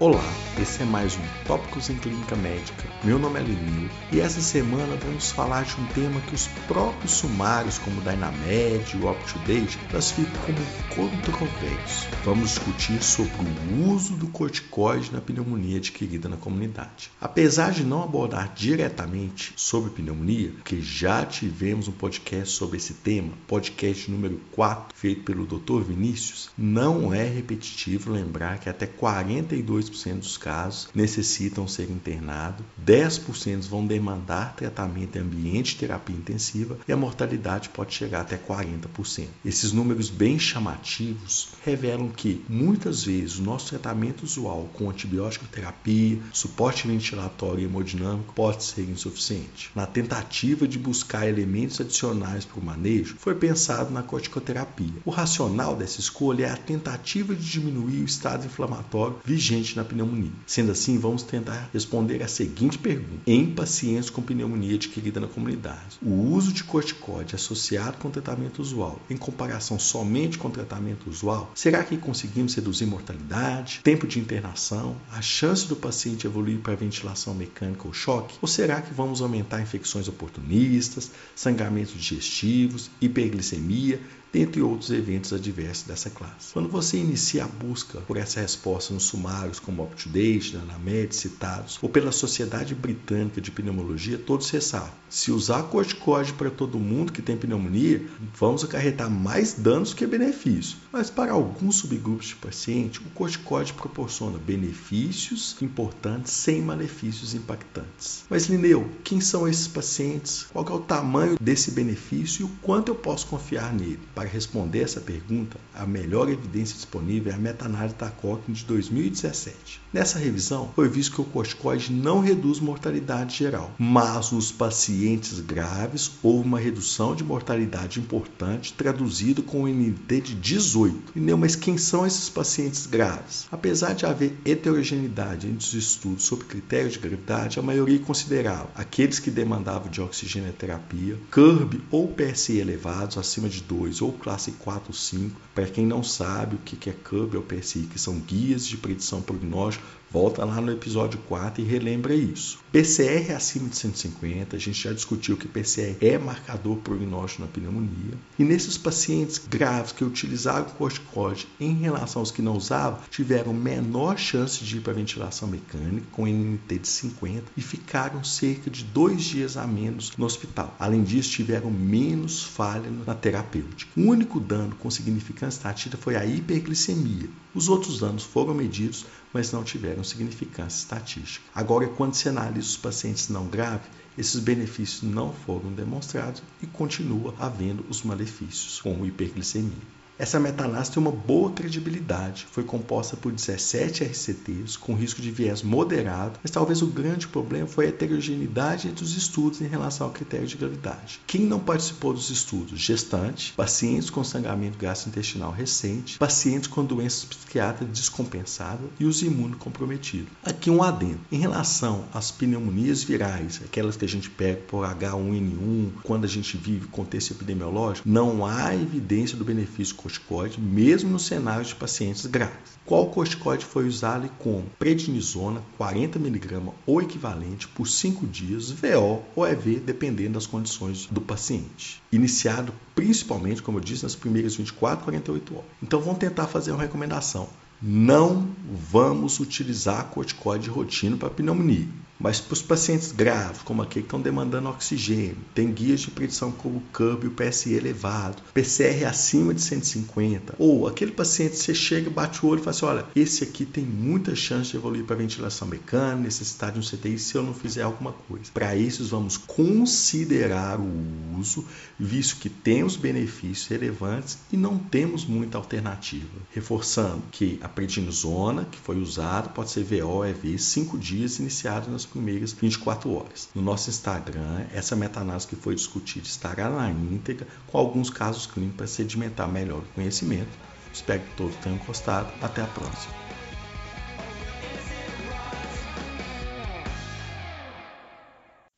Olá, 0.00 0.24
esse 0.60 0.82
é 0.82 0.84
mais 0.84 1.16
um 1.16 1.46
Tópicos 1.46 1.90
em 1.90 1.96
Clínica 1.96 2.36
Médica. 2.36 2.84
Meu 3.02 3.18
nome 3.18 3.38
é 3.38 3.42
Lenil 3.42 3.88
e 4.12 4.20
essa 4.20 4.40
semana 4.40 4.96
vamos 4.96 5.30
falar 5.30 5.64
de 5.64 5.74
um 5.80 5.86
tema 5.86 6.20
que 6.22 6.34
os 6.34 6.46
próprios 6.66 7.12
sumários, 7.12 7.78
como 7.78 8.00
Dynamed 8.00 8.94
e 8.94 8.96
o 8.96 9.10
UpToDate, 9.10 9.78
classificam 9.90 10.54
como 10.94 11.10
controverso. 11.22 12.08
Vamos 12.24 12.50
discutir 12.50 13.02
sobre 13.02 13.34
o 13.72 13.90
uso 13.90 14.14
do 14.14 14.26
corticoide 14.28 15.12
na 15.12 15.20
pneumonia 15.20 15.78
adquirida 15.78 16.28
na 16.28 16.36
comunidade. 16.36 17.10
Apesar 17.20 17.72
de 17.72 17.84
não 17.84 18.02
abordar 18.02 18.52
diretamente 18.54 19.52
sobre 19.56 19.90
pneumonia, 19.90 20.50
porque 20.50 20.80
já 20.80 21.24
tivemos 21.26 21.88
um 21.88 21.92
podcast 21.92 22.54
sobre 22.54 22.78
esse 22.78 22.94
tema, 22.94 23.32
podcast 23.46 24.10
número 24.10 24.40
4, 24.52 24.94
feito 24.94 25.22
pelo 25.22 25.46
Dr. 25.46 25.82
Vinícius, 25.82 26.50
não 26.56 27.12
é 27.12 27.24
repetitivo 27.24 28.10
lembrar 28.10 28.58
que 28.58 28.68
até 28.68 28.86
42 28.86 29.74
2% 29.90 30.18
dos 30.18 30.36
casos 30.44 30.88
necessitam 30.94 31.66
ser 31.66 31.90
internados, 31.90 32.62
10% 32.84 33.66
vão 33.66 33.86
demandar 33.86 34.54
tratamento 34.54 35.16
em 35.16 35.22
ambiente 35.22 35.72
de 35.72 35.80
terapia 35.80 36.14
intensiva 36.14 36.76
e 36.86 36.92
a 36.92 36.96
mortalidade 36.96 37.70
pode 37.70 37.94
chegar 37.94 38.20
até 38.20 38.36
40%. 38.36 39.26
Esses 39.42 39.72
números 39.72 40.10
bem 40.10 40.38
chamativos 40.38 41.48
revelam 41.64 42.10
que 42.10 42.44
muitas 42.46 43.04
vezes 43.04 43.38
o 43.38 43.42
nosso 43.42 43.70
tratamento 43.70 44.22
usual 44.24 44.68
com 44.74 44.90
antibiótico 44.90 45.46
terapia, 45.46 46.18
suporte 46.30 46.86
ventilatório 46.86 47.62
e 47.62 47.64
hemodinâmico 47.64 48.34
pode 48.34 48.64
ser 48.64 48.82
insuficiente. 48.82 49.70
Na 49.74 49.86
tentativa 49.86 50.68
de 50.68 50.78
buscar 50.78 51.26
elementos 51.26 51.80
adicionais 51.80 52.44
para 52.44 52.60
o 52.60 52.64
manejo, 52.64 53.16
foi 53.18 53.34
pensado 53.34 53.90
na 53.90 54.02
corticoterapia. 54.02 54.92
O 55.06 55.10
racional 55.10 55.74
dessa 55.74 56.00
escolha 56.00 56.46
é 56.46 56.50
a 56.50 56.56
tentativa 56.56 57.34
de 57.34 57.50
diminuir 57.50 58.02
o 58.02 58.04
estado 58.04 58.44
inflamatório 58.44 59.18
vigente 59.24 59.74
na 59.76 59.84
pneumonia. 59.84 60.33
Sendo 60.46 60.72
assim, 60.72 60.98
vamos 60.98 61.22
tentar 61.22 61.70
responder 61.72 62.22
a 62.22 62.28
seguinte 62.28 62.78
pergunta: 62.78 63.22
em 63.26 63.46
pacientes 63.46 64.10
com 64.10 64.22
pneumonia 64.22 64.74
adquirida 64.74 65.20
na 65.20 65.26
comunidade, 65.26 65.98
o 66.02 66.10
uso 66.32 66.52
de 66.52 66.64
corticóide 66.64 67.34
associado 67.34 67.98
com 67.98 68.10
tratamento 68.10 68.60
usual, 68.60 69.00
em 69.08 69.16
comparação 69.16 69.78
somente 69.78 70.38
com 70.38 70.50
tratamento 70.50 71.08
usual, 71.08 71.50
será 71.54 71.82
que 71.82 71.96
conseguimos 71.96 72.54
reduzir 72.54 72.86
mortalidade, 72.86 73.80
tempo 73.82 74.06
de 74.06 74.18
internação, 74.18 74.96
a 75.12 75.20
chance 75.20 75.66
do 75.66 75.76
paciente 75.76 76.26
evoluir 76.26 76.58
para 76.58 76.74
ventilação 76.74 77.34
mecânica 77.34 77.86
ou 77.86 77.92
choque? 77.92 78.36
Ou 78.40 78.48
será 78.48 78.80
que 78.80 78.94
vamos 78.94 79.20
aumentar 79.20 79.60
infecções 79.60 80.08
oportunistas, 80.08 81.10
sangramentos 81.34 81.94
digestivos, 81.94 82.90
hiperglicemia, 83.00 84.00
dentre 84.34 84.60
outros 84.60 84.90
eventos 84.90 85.32
adversos 85.32 85.84
dessa 85.84 86.10
classe. 86.10 86.52
Quando 86.52 86.68
você 86.68 86.98
inicia 86.98 87.44
a 87.44 87.46
busca 87.46 88.00
por 88.00 88.16
essa 88.16 88.40
resposta 88.40 88.92
nos 88.92 89.04
sumários 89.04 89.60
como 89.60 89.84
UpToDate, 89.84 90.56
NanaMed, 90.56 91.14
citados, 91.14 91.78
ou 91.80 91.88
pela 91.88 92.10
Sociedade 92.10 92.74
Britânica 92.74 93.40
de 93.40 93.52
Pneumologia, 93.52 94.18
todos 94.18 94.50
ressaltam. 94.50 95.04
Se 95.08 95.30
usar 95.30 95.62
corticóide 95.64 96.32
para 96.32 96.50
todo 96.50 96.80
mundo 96.80 97.12
que 97.12 97.22
tem 97.22 97.36
pneumonia, 97.36 98.04
vamos 98.36 98.64
acarretar 98.64 99.08
mais 99.08 99.52
danos 99.52 99.94
que 99.94 100.04
benefícios. 100.04 100.76
Mas 100.92 101.08
para 101.08 101.30
alguns 101.30 101.76
subgrupos 101.76 102.26
de 102.26 102.34
paciente, 102.34 102.98
o 102.98 103.10
corticóide 103.10 103.72
proporciona 103.72 104.36
benefícios 104.36 105.56
importantes 105.62 106.32
sem 106.32 106.60
malefícios 106.60 107.32
impactantes. 107.32 108.24
Mas 108.28 108.46
Lineu, 108.46 108.90
quem 109.04 109.20
são 109.20 109.46
esses 109.46 109.68
pacientes? 109.68 110.46
Qual 110.52 110.66
é 110.66 110.72
o 110.72 110.80
tamanho 110.80 111.36
desse 111.40 111.70
benefício 111.70 112.42
e 112.42 112.44
o 112.44 112.50
quanto 112.60 112.88
eu 112.88 112.96
posso 112.96 113.28
confiar 113.28 113.72
nele? 113.72 114.00
Para 114.24 114.32
responder 114.32 114.80
essa 114.80 115.02
pergunta, 115.02 115.58
a 115.74 115.84
melhor 115.84 116.30
evidência 116.30 116.74
disponível 116.76 117.30
é 117.30 117.34
a 117.34 117.38
meta-análise 117.38 117.94
da 117.96 118.08
Cochrane 118.08 118.56
de 118.56 118.64
2017. 118.64 119.82
Nessa 119.92 120.18
revisão, 120.18 120.72
foi 120.74 120.88
visto 120.88 121.14
que 121.14 121.20
o 121.20 121.24
corticoide 121.24 121.92
não 121.92 122.20
reduz 122.20 122.58
mortalidade 122.58 123.36
geral, 123.36 123.70
mas 123.78 124.32
nos 124.32 124.50
pacientes 124.50 125.40
graves 125.40 126.10
houve 126.22 126.48
uma 126.48 126.58
redução 126.58 127.14
de 127.14 127.22
mortalidade 127.22 128.00
importante, 128.00 128.72
traduzido 128.72 129.42
com 129.42 129.64
um 129.64 129.68
NT 129.68 130.20
de 130.22 130.34
18. 130.34 131.10
Entendeu? 131.10 131.36
Mas 131.36 131.54
quem 131.54 131.76
são 131.76 132.06
esses 132.06 132.30
pacientes 132.30 132.86
graves? 132.86 133.46
Apesar 133.52 133.94
de 133.94 134.06
haver 134.06 134.36
heterogeneidade 134.44 135.46
entre 135.46 135.66
os 135.66 135.74
estudos 135.74 136.24
sobre 136.24 136.46
critérios 136.46 136.94
de 136.94 136.98
gravidade, 136.98 137.58
a 137.58 137.62
maioria 137.62 137.98
considerava 137.98 138.70
aqueles 138.74 139.18
que 139.18 139.30
demandavam 139.30 139.90
de 139.90 140.00
oxigenoterapia, 140.00 141.18
CURB 141.30 141.82
ou 141.90 142.08
PSI 142.08 142.58
elevados 142.58 143.18
acima 143.18 143.50
de 143.50 143.60
2 143.62 144.00
ou 144.00 144.13
classe 144.14 144.52
4 144.52 144.84
ou 144.88 144.94
5. 144.94 145.40
Para 145.54 145.66
quem 145.66 145.86
não 145.86 146.02
sabe 146.02 146.56
o 146.56 146.58
que 146.58 146.88
é 146.88 146.92
CUB 146.92 147.36
ou 147.36 147.42
PSI, 147.42 147.88
que 147.90 147.98
são 147.98 148.18
guias 148.18 148.66
de 148.66 148.76
predição 148.76 149.20
prognóstico 149.20 149.84
Volta 150.14 150.44
lá 150.44 150.60
no 150.60 150.70
episódio 150.70 151.18
4 151.26 151.60
e 151.60 151.66
relembra 151.66 152.14
isso. 152.14 152.60
PCR 152.70 153.32
é 153.32 153.34
acima 153.34 153.68
de 153.68 153.76
150, 153.76 154.54
a 154.54 154.58
gente 154.60 154.80
já 154.80 154.92
discutiu 154.92 155.36
que 155.36 155.48
PCR 155.48 155.96
é 156.00 156.16
marcador 156.16 156.76
prognóstico 156.76 157.42
na 157.42 157.48
pneumonia. 157.48 158.14
E 158.38 158.44
nesses 158.44 158.78
pacientes 158.78 159.38
graves 159.38 159.90
que 159.90 160.04
utilizaram 160.04 160.66
corticoide 160.66 161.48
em 161.58 161.74
relação 161.74 162.22
aos 162.22 162.30
que 162.30 162.40
não 162.40 162.56
usavam, 162.56 163.00
tiveram 163.10 163.52
menor 163.52 164.16
chance 164.16 164.64
de 164.64 164.76
ir 164.76 164.82
para 164.82 164.92
ventilação 164.92 165.48
mecânica, 165.48 166.06
com 166.12 166.28
NNT 166.28 166.78
de 166.78 166.88
50, 166.88 167.44
e 167.56 167.60
ficaram 167.60 168.22
cerca 168.22 168.70
de 168.70 168.84
dois 168.84 169.20
dias 169.24 169.56
a 169.56 169.66
menos 169.66 170.16
no 170.16 170.26
hospital. 170.26 170.76
Além 170.78 171.02
disso, 171.02 171.32
tiveram 171.32 171.72
menos 171.72 172.44
falha 172.44 172.88
na 173.04 173.16
terapêutica. 173.16 173.90
O 173.96 174.00
único 174.00 174.40
dano 174.40 174.74
com 174.74 174.90
significância 174.90 175.58
estatística 175.58 175.96
foi 175.96 176.16
a 176.16 176.26
hiperglicemia. 176.26 177.30
Os 177.54 177.68
outros 177.68 178.00
danos 178.00 178.24
foram 178.24 178.52
medidos, 178.52 179.06
mas 179.32 179.52
não 179.52 179.62
tiveram 179.62 180.02
significância 180.02 180.78
estatística. 180.78 181.44
Agora, 181.54 181.86
quando 181.86 182.14
se 182.14 182.28
analisa 182.28 182.66
os 182.66 182.76
pacientes 182.76 183.28
não 183.28 183.46
graves, 183.46 183.86
esses 184.18 184.40
benefícios 184.40 185.02
não 185.02 185.32
foram 185.32 185.72
demonstrados 185.72 186.42
e 186.60 186.66
continua 186.66 187.36
havendo 187.38 187.84
os 187.88 188.02
malefícios, 188.02 188.80
como 188.80 189.06
hiperglicemia. 189.06 189.94
Essa 190.16 190.38
meta-análise 190.38 190.92
tem 190.92 191.02
uma 191.02 191.10
boa 191.10 191.50
credibilidade. 191.50 192.46
Foi 192.48 192.62
composta 192.62 193.16
por 193.16 193.32
17 193.32 194.04
RCTs 194.04 194.76
com 194.76 194.94
risco 194.94 195.20
de 195.20 195.32
viés 195.32 195.60
moderado, 195.60 196.38
mas 196.40 196.52
talvez 196.52 196.82
o 196.82 196.86
grande 196.86 197.26
problema 197.26 197.66
foi 197.66 197.86
a 197.86 197.88
heterogeneidade 197.88 198.86
entre 198.86 199.02
os 199.02 199.16
estudos 199.16 199.60
em 199.60 199.66
relação 199.66 200.06
ao 200.06 200.12
critério 200.12 200.46
de 200.46 200.56
gravidade. 200.56 201.20
Quem 201.26 201.40
não 201.40 201.58
participou 201.58 202.12
dos 202.12 202.30
estudos? 202.30 202.78
Gestante, 202.78 203.52
pacientes 203.56 204.08
com 204.08 204.22
sangramento 204.22 204.78
gastrointestinal 204.78 205.50
recente, 205.50 206.16
pacientes 206.16 206.68
com 206.68 206.84
doenças 206.84 207.24
psiquiátricas 207.24 207.88
descompensadas 207.88 208.86
e 209.00 209.04
os 209.04 209.20
imunocomprometidos. 209.20 210.28
Aqui 210.44 210.70
um 210.70 210.82
adendo. 210.82 211.20
Em 211.32 211.38
relação 211.38 212.04
às 212.14 212.30
pneumonias 212.30 213.02
virais, 213.02 213.60
aquelas 213.64 213.96
que 213.96 214.04
a 214.04 214.08
gente 214.08 214.30
pega 214.30 214.60
por 214.68 214.86
H1N1, 214.86 215.90
quando 216.04 216.24
a 216.24 216.28
gente 216.28 216.56
vive 216.56 216.86
contexto 216.86 217.32
epidemiológico, 217.32 218.08
não 218.08 218.46
há 218.46 218.72
evidência 218.76 219.36
do 219.36 219.44
benefício 219.44 220.03
corticoide, 220.04 220.60
mesmo 220.60 221.10
no 221.10 221.18
cenário 221.18 221.64
de 221.64 221.74
pacientes 221.74 222.26
graves. 222.26 222.74
Qual 222.84 223.06
corticoide 223.06 223.64
foi 223.64 223.88
usado 223.88 224.26
e 224.26 224.28
como? 224.38 224.66
Prednisona, 224.78 225.62
40mg 225.80 226.74
ou 226.86 227.00
equivalente 227.00 227.66
por 227.68 227.88
5 227.88 228.26
dias, 228.26 228.70
VO 228.70 229.22
ou 229.34 229.46
EV, 229.46 229.80
dependendo 229.80 230.34
das 230.34 230.46
condições 230.46 231.06
do 231.10 231.22
paciente. 231.22 232.02
Iniciado 232.12 232.74
principalmente, 232.94 233.62
como 233.62 233.78
eu 233.78 233.82
disse, 233.82 234.02
nas 234.02 234.14
primeiras 234.14 234.56
24 234.56 235.00
a 235.00 235.04
48 235.04 235.54
horas. 235.54 235.66
Então 235.82 236.00
vamos 236.00 236.18
tentar 236.18 236.46
fazer 236.48 236.72
uma 236.72 236.82
recomendação. 236.82 237.48
Não 237.80 238.46
vamos 238.90 239.40
utilizar 239.40 240.10
corticoide 240.10 240.64
de 240.64 240.70
rotina 240.70 241.16
para 241.16 241.30
pneumonia. 241.30 241.88
Mas 242.24 242.40
para 242.40 242.54
os 242.54 242.62
pacientes 242.62 243.12
graves, 243.12 243.60
como 243.60 243.82
aquele 243.82 244.04
que 244.04 244.06
estão 244.06 244.18
demandando 244.18 244.70
oxigênio, 244.70 245.36
tem 245.54 245.70
guias 245.70 246.00
de 246.00 246.10
predição 246.10 246.50
como 246.50 246.78
o 246.78 246.82
e 247.22 247.26
o 247.26 247.30
PSI 247.30 247.74
elevado, 247.74 248.42
PCR 248.54 249.04
acima 249.04 249.52
de 249.52 249.60
150, 249.60 250.54
ou 250.58 250.88
aquele 250.88 251.12
paciente 251.12 251.56
você 251.56 251.74
chega, 251.74 252.08
bate 252.08 252.42
o 252.42 252.48
olho 252.48 252.60
e 252.60 252.64
fala 252.64 252.70
assim: 252.74 252.86
olha, 252.86 253.06
esse 253.14 253.44
aqui 253.44 253.66
tem 253.66 253.84
muita 253.84 254.34
chance 254.34 254.70
de 254.70 254.78
evoluir 254.78 255.04
para 255.04 255.16
ventilação 255.16 255.68
mecânica, 255.68 256.22
necessitar 256.22 256.72
de 256.72 256.78
um 256.78 256.82
CTI 256.82 257.18
se 257.18 257.34
eu 257.34 257.42
não 257.42 257.52
fizer 257.52 257.82
alguma 257.82 258.12
coisa. 258.12 258.50
Para 258.54 258.74
esses, 258.74 259.10
vamos 259.10 259.36
considerar 259.36 260.80
o 260.80 261.38
uso, 261.38 261.66
visto 262.00 262.40
que 262.40 262.48
temos 262.48 262.96
benefícios 262.96 263.66
relevantes 263.66 264.38
e 264.50 264.56
não 264.56 264.78
temos 264.78 265.26
muita 265.26 265.58
alternativa. 265.58 266.38
Reforçando 266.54 267.22
que 267.30 267.58
a 267.60 267.68
prednisona 267.68 268.64
que 268.64 268.78
foi 268.78 268.98
usada 268.98 269.50
pode 269.50 269.68
ser 269.68 269.84
VO, 269.84 270.24
EV, 270.24 270.58
5 270.58 270.96
dias 270.96 271.38
iniciados 271.38 271.90
nas 271.90 272.13
primeiras 272.14 272.52
24 272.52 273.12
horas. 273.12 273.50
No 273.54 273.60
nosso 273.60 273.90
Instagram, 273.90 274.66
essa 274.72 274.94
meta-análise 274.94 275.48
que 275.48 275.56
foi 275.56 275.74
discutida 275.74 276.24
estará 276.24 276.70
na 276.70 276.88
íntegra, 276.90 277.46
com 277.66 277.76
alguns 277.76 278.08
casos 278.08 278.46
clínicos 278.46 278.76
para 278.76 278.86
sedimentar 278.86 279.50
melhor 279.50 279.80
o 279.80 279.94
conhecimento. 279.94 280.50
Espero 280.92 281.22
que 281.22 281.36
todos 281.36 281.56
tenham 281.56 281.78
gostado. 281.78 282.32
Até 282.40 282.62
a 282.62 282.66
próxima. 282.68 283.12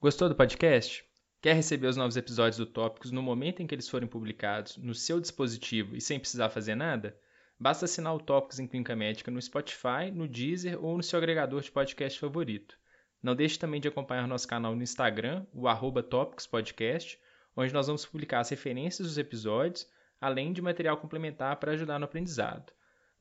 Gostou 0.00 0.28
do 0.28 0.36
podcast? 0.36 1.04
Quer 1.42 1.56
receber 1.56 1.88
os 1.88 1.96
novos 1.96 2.16
episódios 2.16 2.56
do 2.56 2.66
Tópicos 2.66 3.10
no 3.10 3.20
momento 3.20 3.60
em 3.60 3.66
que 3.66 3.74
eles 3.74 3.88
forem 3.88 4.08
publicados, 4.08 4.76
no 4.76 4.94
seu 4.94 5.20
dispositivo 5.20 5.96
e 5.96 6.00
sem 6.00 6.20
precisar 6.20 6.50
fazer 6.50 6.76
nada? 6.76 7.18
Basta 7.58 7.84
assinar 7.84 8.14
o 8.14 8.20
Tópicos 8.20 8.60
em 8.60 8.66
Clínica 8.66 8.94
Médica 8.94 9.30
no 9.30 9.42
Spotify, 9.42 10.12
no 10.12 10.28
Deezer 10.28 10.82
ou 10.82 10.96
no 10.96 11.02
seu 11.02 11.18
agregador 11.18 11.60
de 11.62 11.72
podcast 11.72 12.20
favorito. 12.20 12.78
Não 13.24 13.34
deixe 13.34 13.58
também 13.58 13.80
de 13.80 13.88
acompanhar 13.88 14.28
nosso 14.28 14.46
canal 14.46 14.76
no 14.76 14.82
Instagram, 14.82 15.46
o 15.54 15.66
arroba 15.66 16.06
Podcast, 16.50 17.18
onde 17.56 17.72
nós 17.72 17.86
vamos 17.86 18.04
publicar 18.04 18.40
as 18.40 18.50
referências 18.50 19.08
dos 19.08 19.16
episódios, 19.16 19.88
além 20.20 20.52
de 20.52 20.60
material 20.60 20.98
complementar 20.98 21.56
para 21.56 21.72
ajudar 21.72 21.98
no 21.98 22.04
aprendizado. 22.04 22.70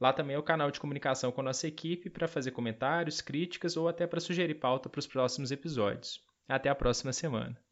Lá 0.02 0.12
também 0.12 0.36
é 0.36 0.40
o 0.40 0.44
canal 0.44 0.70
de 0.70 0.80
comunicação 0.82 1.32
com 1.32 1.40
a 1.40 1.46
nossa 1.46 1.70
equipe 1.70 2.10
para 2.10 2.28
fazer 2.28 2.52
comentários, 2.52 3.22
críticas 3.22 3.78
ou 3.78 3.88
até 3.88 4.06
para 4.06 4.20
sugerir 4.20 4.56
pauta 4.56 4.90
para 4.90 5.00
os 5.00 5.08
próximos 5.08 5.54
episódios. 5.54 6.22
Até 6.50 6.68
a 6.68 6.76
próxima 6.76 7.14
semana. 7.14 7.64